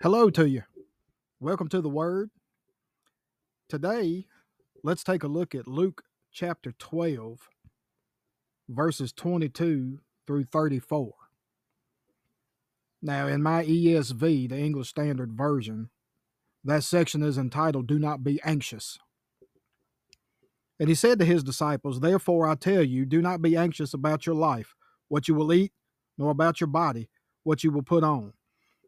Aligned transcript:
Hello 0.00 0.30
to 0.30 0.48
you. 0.48 0.62
Welcome 1.40 1.66
to 1.70 1.80
the 1.80 1.88
Word. 1.88 2.30
Today, 3.68 4.26
let's 4.84 5.02
take 5.02 5.24
a 5.24 5.26
look 5.26 5.56
at 5.56 5.66
Luke 5.66 6.04
chapter 6.30 6.70
12, 6.70 7.48
verses 8.68 9.12
22 9.12 9.98
through 10.24 10.44
34. 10.44 11.14
Now, 13.02 13.26
in 13.26 13.42
my 13.42 13.64
ESV, 13.64 14.48
the 14.48 14.56
English 14.56 14.90
Standard 14.90 15.32
Version, 15.32 15.90
that 16.62 16.84
section 16.84 17.24
is 17.24 17.36
entitled 17.36 17.88
Do 17.88 17.98
Not 17.98 18.22
Be 18.22 18.40
Anxious. 18.44 19.00
And 20.78 20.88
he 20.88 20.94
said 20.94 21.18
to 21.18 21.24
his 21.24 21.42
disciples, 21.42 21.98
Therefore 21.98 22.46
I 22.46 22.54
tell 22.54 22.84
you, 22.84 23.04
do 23.04 23.20
not 23.20 23.42
be 23.42 23.56
anxious 23.56 23.92
about 23.92 24.26
your 24.26 24.36
life, 24.36 24.76
what 25.08 25.26
you 25.26 25.34
will 25.34 25.52
eat, 25.52 25.72
nor 26.16 26.30
about 26.30 26.60
your 26.60 26.68
body, 26.68 27.10
what 27.42 27.64
you 27.64 27.72
will 27.72 27.82
put 27.82 28.04
on. 28.04 28.34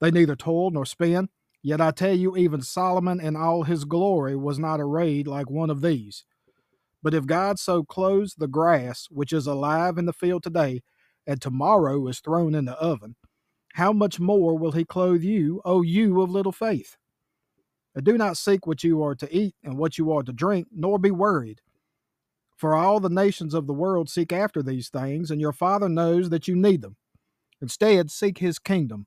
They 0.00 0.10
neither 0.10 0.36
toil 0.36 0.70
nor 0.70 0.86
spin. 0.86 1.28
Yet 1.62 1.80
I 1.80 1.90
tell 1.90 2.14
you, 2.14 2.36
even 2.36 2.62
Solomon 2.62 3.20
in 3.20 3.36
all 3.36 3.64
his 3.64 3.84
glory 3.84 4.36
was 4.36 4.58
not 4.58 4.80
arrayed 4.80 5.26
like 5.26 5.50
one 5.50 5.70
of 5.70 5.80
these. 5.80 6.24
But 7.02 7.14
if 7.14 7.26
God 7.26 7.58
so 7.58 7.84
clothes 7.84 8.34
the 8.36 8.48
grass, 8.48 9.06
which 9.10 9.32
is 9.32 9.46
alive 9.46 9.98
in 9.98 10.06
the 10.06 10.12
field 10.12 10.42
today, 10.42 10.82
and 11.26 11.40
tomorrow 11.40 12.06
is 12.06 12.20
thrown 12.20 12.54
in 12.54 12.64
the 12.64 12.76
oven, 12.78 13.16
how 13.74 13.92
much 13.92 14.18
more 14.18 14.56
will 14.56 14.72
he 14.72 14.84
clothe 14.84 15.22
you, 15.22 15.60
O 15.64 15.82
you 15.82 16.20
of 16.20 16.30
little 16.30 16.52
faith? 16.52 16.96
And 17.94 18.04
do 18.04 18.16
not 18.16 18.36
seek 18.36 18.66
what 18.66 18.84
you 18.84 19.02
are 19.02 19.14
to 19.16 19.36
eat 19.36 19.54
and 19.62 19.76
what 19.76 19.98
you 19.98 20.12
are 20.12 20.22
to 20.22 20.32
drink, 20.32 20.68
nor 20.72 20.98
be 20.98 21.10
worried. 21.10 21.60
For 22.56 22.74
all 22.74 22.98
the 23.00 23.08
nations 23.08 23.54
of 23.54 23.66
the 23.66 23.72
world 23.72 24.08
seek 24.08 24.32
after 24.32 24.62
these 24.62 24.88
things, 24.88 25.30
and 25.30 25.40
your 25.40 25.52
Father 25.52 25.88
knows 25.88 26.30
that 26.30 26.48
you 26.48 26.56
need 26.56 26.82
them. 26.82 26.96
Instead, 27.60 28.10
seek 28.10 28.38
his 28.38 28.58
kingdom, 28.58 29.06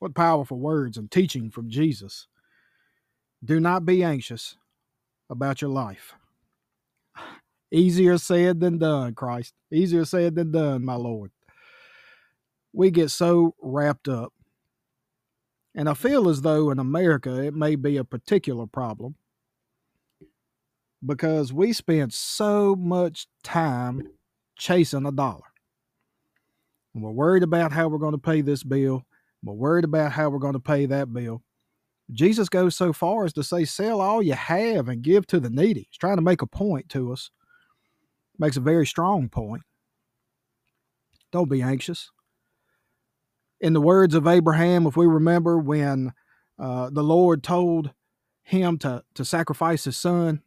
What 0.00 0.14
powerful 0.14 0.58
words 0.58 0.96
and 0.96 1.10
teaching 1.10 1.50
from 1.50 1.70
Jesus. 1.70 2.26
Do 3.44 3.60
not 3.60 3.86
be 3.86 4.02
anxious 4.02 4.56
about 5.30 5.62
your 5.62 5.70
life. 5.70 6.14
Easier 7.70 8.18
said 8.18 8.60
than 8.60 8.78
done, 8.78 9.14
Christ. 9.14 9.54
Easier 9.70 10.04
said 10.04 10.34
than 10.34 10.52
done, 10.52 10.84
my 10.84 10.96
Lord. 10.96 11.30
We 12.72 12.90
get 12.90 13.10
so 13.10 13.54
wrapped 13.60 14.08
up. 14.08 14.32
And 15.74 15.88
I 15.88 15.94
feel 15.94 16.28
as 16.28 16.42
though 16.42 16.70
in 16.70 16.78
America 16.78 17.42
it 17.42 17.54
may 17.54 17.76
be 17.76 17.96
a 17.96 18.04
particular 18.04 18.66
problem 18.66 19.14
because 21.04 21.52
we 21.52 21.72
spend 21.72 22.12
so 22.12 22.74
much 22.74 23.26
time 23.42 24.08
chasing 24.58 25.06
a 25.06 25.12
dollar. 25.12 25.44
And 26.94 27.02
we're 27.04 27.10
worried 27.10 27.42
about 27.42 27.72
how 27.72 27.88
we're 27.88 27.98
going 27.98 28.12
to 28.12 28.18
pay 28.18 28.40
this 28.40 28.64
bill. 28.64 29.04
We're 29.42 29.54
worried 29.54 29.84
about 29.84 30.12
how 30.12 30.28
we're 30.28 30.38
going 30.38 30.54
to 30.54 30.60
pay 30.60 30.86
that 30.86 31.12
bill. 31.12 31.42
Jesus 32.12 32.48
goes 32.48 32.76
so 32.76 32.92
far 32.92 33.24
as 33.24 33.32
to 33.34 33.42
say, 33.42 33.64
sell 33.64 34.00
all 34.00 34.22
you 34.22 34.34
have 34.34 34.88
and 34.88 35.02
give 35.02 35.26
to 35.28 35.40
the 35.40 35.50
needy. 35.50 35.86
He's 35.90 35.98
trying 35.98 36.16
to 36.16 36.22
make 36.22 36.42
a 36.42 36.46
point 36.46 36.88
to 36.90 37.12
us. 37.12 37.30
Makes 38.38 38.56
a 38.56 38.60
very 38.60 38.86
strong 38.86 39.28
point. 39.28 39.62
Don't 41.30 41.50
be 41.50 41.62
anxious. 41.62 42.10
In 43.60 43.74
the 43.74 43.80
words 43.80 44.14
of 44.14 44.26
Abraham, 44.26 44.86
if 44.86 44.96
we 44.96 45.06
remember 45.06 45.58
when 45.58 46.12
uh, 46.58 46.90
the 46.90 47.02
Lord 47.04 47.42
told 47.42 47.92
him 48.42 48.78
to, 48.78 49.04
to 49.14 49.24
sacrifice 49.24 49.84
his 49.84 49.96
son, 49.96 50.42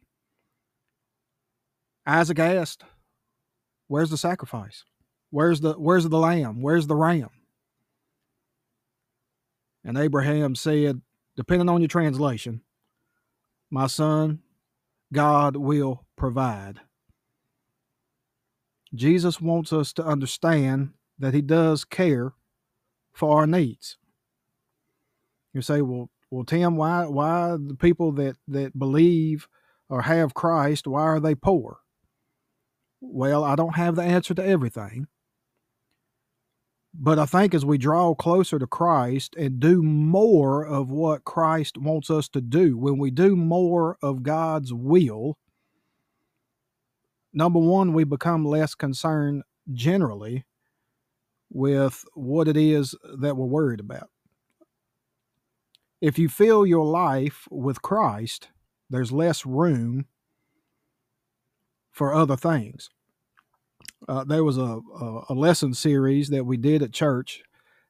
Isaac 2.06 2.38
asked, 2.38 2.84
Where's 3.88 4.10
the 4.10 4.18
sacrifice? 4.18 4.84
Where's 5.30 5.60
the 5.60 5.74
where's 5.74 6.08
the 6.08 6.18
lamb? 6.18 6.62
Where's 6.62 6.86
the 6.86 6.96
ram? 6.96 7.30
And 9.84 9.98
Abraham 9.98 10.54
said, 10.54 11.02
depending 11.36 11.68
on 11.68 11.80
your 11.80 11.88
translation, 11.88 12.62
my 13.70 13.86
son, 13.86 14.40
God 15.12 15.56
will 15.56 16.06
provide. 16.16 16.80
Jesus 18.94 19.40
wants 19.40 19.72
us 19.72 19.92
to 19.94 20.04
understand 20.04 20.90
that 21.18 21.34
he 21.34 21.42
does 21.42 21.84
care 21.84 22.32
for 23.12 23.38
our 23.38 23.46
needs. 23.46 23.98
You 25.52 25.62
say, 25.62 25.82
well, 25.82 26.10
well, 26.30 26.44
Tim, 26.44 26.76
why 26.76 27.06
why 27.06 27.56
the 27.60 27.76
people 27.76 28.10
that 28.12 28.36
that 28.48 28.76
believe 28.78 29.48
or 29.88 30.02
have 30.02 30.34
Christ, 30.34 30.86
why 30.86 31.02
are 31.02 31.20
they 31.20 31.34
poor? 31.34 31.78
Well, 33.00 33.44
I 33.44 33.54
don't 33.54 33.76
have 33.76 33.96
the 33.96 34.02
answer 34.02 34.34
to 34.34 34.44
everything. 34.44 35.06
But 36.96 37.18
I 37.18 37.26
think 37.26 37.54
as 37.54 37.64
we 37.64 37.76
draw 37.76 38.14
closer 38.14 38.58
to 38.58 38.68
Christ 38.68 39.34
and 39.36 39.58
do 39.58 39.82
more 39.82 40.64
of 40.64 40.90
what 40.90 41.24
Christ 41.24 41.76
wants 41.76 42.08
us 42.08 42.28
to 42.28 42.40
do, 42.40 42.78
when 42.78 42.98
we 42.98 43.10
do 43.10 43.34
more 43.34 43.98
of 44.00 44.22
God's 44.22 44.72
will, 44.72 45.36
number 47.32 47.58
one, 47.58 47.92
we 47.92 48.04
become 48.04 48.44
less 48.44 48.76
concerned 48.76 49.42
generally 49.72 50.44
with 51.50 52.04
what 52.14 52.46
it 52.46 52.56
is 52.56 52.94
that 53.18 53.36
we're 53.36 53.46
worried 53.46 53.80
about. 53.80 54.08
If 56.00 56.16
you 56.16 56.28
fill 56.28 56.64
your 56.64 56.86
life 56.86 57.48
with 57.50 57.82
Christ, 57.82 58.50
there's 58.88 59.10
less 59.10 59.44
room 59.44 60.06
for 61.90 62.14
other 62.14 62.36
things 62.36 62.90
uh, 64.08 64.24
there 64.24 64.44
was 64.44 64.58
a, 64.58 64.80
a, 65.28 65.34
lesson 65.34 65.72
series 65.74 66.28
that 66.28 66.44
we 66.44 66.56
did 66.56 66.82
at 66.82 66.92
church. 66.92 67.42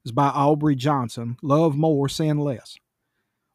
It's 0.05 0.13
by 0.13 0.29
Aubrey 0.29 0.77
Johnson. 0.77 1.37
Love 1.43 1.77
more, 1.77 2.09
sin 2.09 2.39
less. 2.39 2.77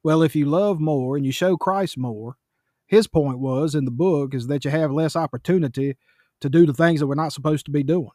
Well, 0.03 0.21
if 0.21 0.35
you 0.35 0.45
love 0.45 0.79
more 0.79 1.15
and 1.15 1.25
you 1.25 1.31
show 1.31 1.57
Christ 1.57 1.97
more, 1.97 2.37
his 2.85 3.07
point 3.07 3.39
was 3.39 3.75
in 3.75 3.85
the 3.85 3.91
book 3.91 4.33
is 4.33 4.47
that 4.47 4.65
you 4.65 4.71
have 4.71 4.91
less 4.91 5.15
opportunity 5.15 5.95
to 6.41 6.49
do 6.49 6.65
the 6.65 6.73
things 6.73 6.99
that 6.99 7.07
we're 7.07 7.15
not 7.15 7.33
supposed 7.33 7.65
to 7.65 7.71
be 7.71 7.83
doing 7.83 8.09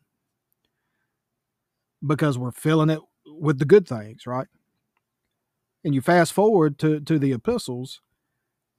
because 2.05 2.37
we're 2.37 2.51
filling 2.51 2.91
it 2.91 3.01
with 3.27 3.59
the 3.59 3.65
good 3.65 3.87
things, 3.87 4.27
right? 4.27 4.49
And 5.85 5.95
you 5.95 6.01
fast 6.01 6.33
forward 6.33 6.79
to, 6.81 7.01
to 7.01 7.19
the 7.19 7.33
epistles, 7.33 8.01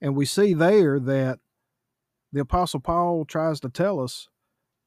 and 0.00 0.14
we 0.14 0.26
see 0.26 0.54
there 0.54 1.00
that 1.00 1.38
the 2.32 2.40
apostle 2.40 2.80
Paul 2.80 3.24
tries 3.24 3.60
to 3.60 3.68
tell 3.68 4.00
us 4.00 4.28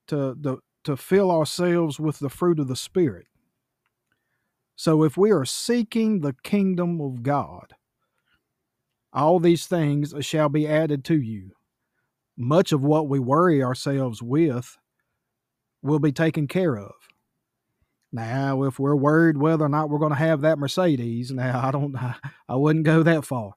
to 0.08 0.36
the 0.40 0.58
to 0.84 0.96
fill 0.98 1.32
ourselves 1.32 2.00
with 2.00 2.20
the 2.20 2.30
fruit 2.30 2.60
of 2.60 2.68
the 2.68 2.76
Spirit. 2.76 3.28
So 4.76 5.04
if 5.04 5.18
we 5.18 5.32
are 5.32 5.46
seeking 5.46 6.22
the 6.22 6.36
kingdom 6.44 7.02
of 7.02 7.22
God, 7.22 7.74
all 9.12 9.40
these 9.40 9.66
things 9.66 10.14
shall 10.22 10.50
be 10.50 10.68
added 10.68 11.04
to 11.06 11.20
you. 11.20 11.52
Much 12.38 12.72
of 12.72 12.82
what 12.82 13.10
we 13.10 13.20
worry 13.20 13.62
ourselves 13.62 14.22
with 14.22 14.78
will 15.82 16.00
be 16.00 16.12
taken 16.12 16.48
care 16.48 16.78
of. 16.78 16.94
Now, 18.12 18.64
if 18.64 18.80
we're 18.80 18.96
worried 18.96 19.38
whether 19.38 19.66
or 19.66 19.70
not 19.70 19.90
we're 19.90 20.00
going 20.00 20.12
to 20.12 20.18
have 20.18 20.42
that 20.42 20.58
Mercedes, 20.58 21.32
now 21.34 21.68
I 21.68 21.72
don't, 21.72 21.96
I 22.48 22.56
wouldn't 22.56 22.86
go 22.86 23.04
that 23.04 23.26
far. 23.26 23.54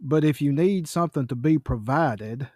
But 0.00 0.24
if 0.24 0.42
you 0.42 0.52
need 0.52 0.88
something 0.88 1.26
to 1.28 1.36
be 1.36 1.58
provided, 1.58 2.48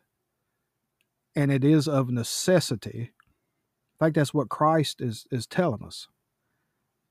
and 1.39 1.53
it 1.53 1.63
is 1.63 1.87
of 1.87 2.11
necessity. 2.11 2.99
In 2.99 3.99
fact, 4.01 4.17
that's 4.17 4.35
what 4.35 4.49
Christ 4.49 5.01
is, 5.01 5.25
is 5.31 5.47
telling 5.47 5.85
us. 5.85 6.09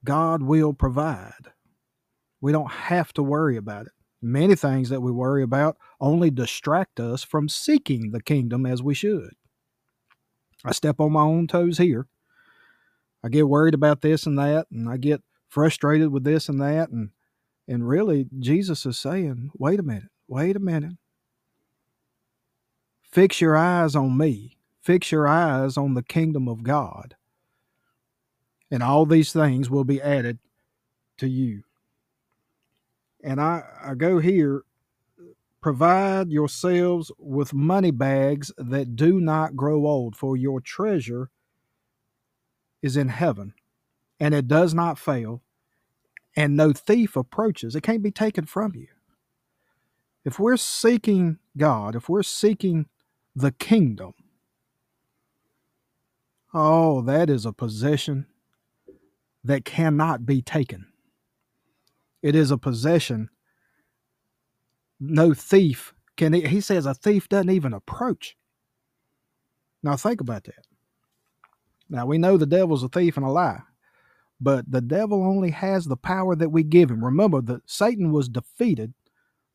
God 0.04 0.42
will 0.42 0.74
provide. 0.74 1.52
We 2.38 2.52
don't 2.52 2.70
have 2.70 3.14
to 3.14 3.22
worry 3.22 3.56
about 3.56 3.86
it. 3.86 3.92
Many 4.20 4.54
things 4.54 4.90
that 4.90 5.00
we 5.00 5.10
worry 5.10 5.42
about 5.42 5.78
only 5.98 6.30
distract 6.30 7.00
us 7.00 7.24
from 7.24 7.48
seeking 7.48 8.10
the 8.10 8.22
kingdom 8.22 8.66
as 8.66 8.82
we 8.82 8.92
should. 8.92 9.30
I 10.62 10.72
step 10.72 11.00
on 11.00 11.12
my 11.12 11.22
own 11.22 11.46
toes 11.46 11.78
here. 11.78 12.06
I 13.24 13.30
get 13.30 13.48
worried 13.48 13.74
about 13.74 14.02
this 14.02 14.26
and 14.26 14.38
that, 14.38 14.66
and 14.70 14.90
I 14.90 14.98
get 14.98 15.22
frustrated 15.48 16.12
with 16.12 16.24
this 16.24 16.50
and 16.50 16.60
that, 16.60 16.90
and 16.90 17.10
and 17.66 17.88
really 17.88 18.26
Jesus 18.38 18.84
is 18.84 18.98
saying, 18.98 19.52
wait 19.58 19.80
a 19.80 19.82
minute, 19.82 20.10
wait 20.26 20.54
a 20.54 20.60
minute. 20.60 20.96
Fix 23.18 23.40
your 23.40 23.56
eyes 23.56 23.96
on 23.96 24.16
me. 24.16 24.56
Fix 24.80 25.10
your 25.10 25.26
eyes 25.26 25.76
on 25.76 25.94
the 25.94 26.04
kingdom 26.04 26.46
of 26.46 26.62
God. 26.62 27.16
And 28.70 28.80
all 28.80 29.06
these 29.06 29.32
things 29.32 29.68
will 29.68 29.82
be 29.82 30.00
added 30.00 30.38
to 31.16 31.26
you. 31.26 31.64
And 33.24 33.40
I, 33.40 33.64
I 33.82 33.94
go 33.96 34.20
here 34.20 34.62
provide 35.60 36.30
yourselves 36.30 37.10
with 37.18 37.52
money 37.52 37.90
bags 37.90 38.52
that 38.56 38.94
do 38.94 39.20
not 39.20 39.56
grow 39.56 39.84
old, 39.84 40.14
for 40.14 40.36
your 40.36 40.60
treasure 40.60 41.28
is 42.82 42.96
in 42.96 43.08
heaven, 43.08 43.52
and 44.20 44.32
it 44.32 44.46
does 44.46 44.74
not 44.74 44.96
fail, 44.96 45.42
and 46.36 46.56
no 46.56 46.72
thief 46.72 47.16
approaches. 47.16 47.74
It 47.74 47.80
can't 47.80 48.00
be 48.00 48.12
taken 48.12 48.46
from 48.46 48.76
you. 48.76 48.86
If 50.24 50.38
we're 50.38 50.56
seeking 50.56 51.38
God, 51.56 51.96
if 51.96 52.08
we're 52.08 52.22
seeking 52.22 52.86
the 53.38 53.52
kingdom, 53.52 54.14
oh, 56.52 57.02
that 57.02 57.30
is 57.30 57.46
a 57.46 57.52
possession 57.52 58.26
that 59.44 59.64
cannot 59.64 60.26
be 60.26 60.42
taken. 60.42 60.86
It 62.22 62.34
is 62.34 62.50
a 62.50 62.58
possession 62.58 63.30
no 65.00 65.32
thief 65.32 65.94
can. 66.16 66.32
He 66.32 66.60
says 66.60 66.84
a 66.84 66.94
thief 66.94 67.28
doesn't 67.28 67.50
even 67.50 67.72
approach. 67.72 68.36
Now 69.82 69.96
think 69.96 70.20
about 70.20 70.44
that. 70.44 70.66
Now 71.88 72.06
we 72.06 72.18
know 72.18 72.36
the 72.36 72.46
devil's 72.46 72.82
a 72.82 72.88
thief 72.88 73.16
and 73.16 73.24
a 73.24 73.30
lie, 73.30 73.60
but 74.40 74.68
the 74.70 74.80
devil 74.80 75.22
only 75.22 75.50
has 75.50 75.84
the 75.84 75.96
power 75.96 76.34
that 76.34 76.50
we 76.50 76.64
give 76.64 76.90
him. 76.90 77.04
Remember 77.04 77.40
that 77.42 77.70
Satan 77.70 78.10
was 78.10 78.28
defeated 78.28 78.92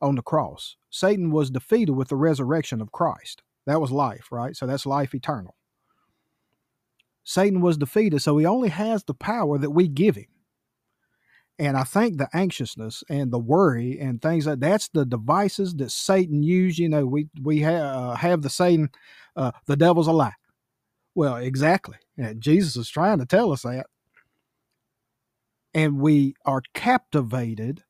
on 0.01 0.15
the 0.15 0.21
cross. 0.21 0.77
Satan 0.89 1.31
was 1.31 1.51
defeated 1.51 1.91
with 1.91 2.07
the 2.07 2.15
resurrection 2.15 2.81
of 2.81 2.93
Christ. 2.93 3.43
That 3.65 3.81
was 3.81 3.91
life, 3.91 4.27
right? 4.31 4.55
So 4.55 4.65
that's 4.65 4.85
life 4.85 5.13
eternal. 5.15 5.55
Satan 7.23 7.61
was 7.61 7.77
defeated, 7.77 8.21
so 8.21 8.37
he 8.37 8.45
only 8.45 8.69
has 8.69 9.03
the 9.03 9.13
power 9.13 9.57
that 9.57 9.71
we 9.71 9.87
give 9.87 10.15
him. 10.15 10.27
And 11.59 11.77
I 11.77 11.83
think 11.83 12.17
the 12.17 12.27
anxiousness 12.33 13.03
and 13.09 13.31
the 13.31 13.39
worry 13.39 13.99
and 13.99 14.21
things 14.21 14.47
like 14.47 14.59
that's 14.59 14.89
the 14.89 15.05
devices 15.05 15.75
that 15.75 15.91
Satan 15.91 16.43
used. 16.43 16.79
You 16.79 16.89
know, 16.89 17.05
we 17.05 17.27
we 17.41 17.61
ha- 17.61 17.71
uh, 17.71 18.15
have 18.15 18.41
the 18.41 18.49
Satan, 18.49 18.89
uh, 19.35 19.51
the 19.67 19.77
devil's 19.77 20.07
a 20.07 20.11
lie. 20.11 20.33
Well, 21.15 21.37
exactly. 21.37 21.97
And 22.17 22.41
Jesus 22.41 22.75
is 22.75 22.89
trying 22.89 23.19
to 23.19 23.25
tell 23.25 23.51
us 23.51 23.61
that. 23.61 23.85
And 25.73 25.99
we 25.99 26.35
are 26.45 26.61
captivated 26.73 27.83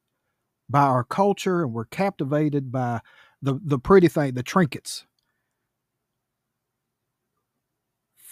by 0.69 0.83
our 0.83 1.03
culture 1.03 1.61
and 1.63 1.73
we're 1.73 1.85
captivated 1.85 2.71
by 2.71 3.01
the, 3.41 3.59
the 3.63 3.79
pretty 3.79 4.07
thing, 4.07 4.33
the 4.33 4.43
trinkets. 4.43 5.05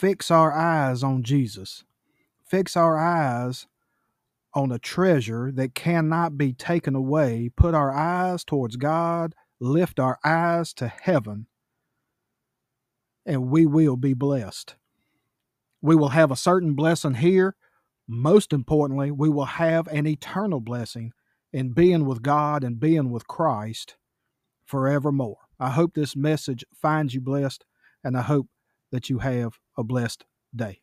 Fix 0.02 0.32
our 0.32 0.52
eyes 0.52 1.04
on 1.04 1.22
Jesus. 1.22 1.84
Fix 2.44 2.76
our 2.76 2.98
eyes 2.98 3.68
on 4.56 4.72
a 4.72 4.80
treasure 4.80 5.52
that 5.52 5.76
cannot 5.76 6.40
be 6.40 6.54
taken 6.54 6.96
away, 6.96 7.52
put 7.56 7.76
our 7.76 7.94
eyes 7.94 8.44
towards 8.44 8.78
God, 8.78 9.36
lift 9.60 10.00
our 10.00 10.18
eyes 10.26 10.74
to 10.74 10.88
heaven, 10.88 11.46
and 13.28 13.52
we 13.52 13.68
will 13.68 13.96
be 13.96 14.16
blessed. 14.16 14.74
We 15.84 15.96
will 15.96 16.10
have 16.10 16.32
a 16.32 16.36
certain 16.36 16.74
blessing 16.74 17.14
here. 17.14 17.56
Most 18.08 18.54
importantly, 18.54 19.12
we 19.12 19.30
will 19.30 19.46
have 19.46 19.86
an 19.90 20.08
eternal 20.08 20.62
blessing 20.62 21.12
in 21.54 21.74
being 21.74 22.08
with 22.08 22.24
God 22.24 22.64
and 22.64 22.80
being 22.80 23.12
with 23.12 23.28
Christ 23.28 23.98
forevermore. 24.66 25.38
I 25.60 25.70
hope 25.70 25.94
this 25.94 26.16
message 26.16 26.66
finds 26.74 27.14
you 27.14 27.22
blessed, 27.22 27.66
and 28.04 28.18
I 28.18 28.24
hope 28.24 28.48
that 28.92 29.08
you 29.08 29.20
have 29.20 29.60
a 29.78 29.84
blessed 29.84 30.26
day. 30.56 30.82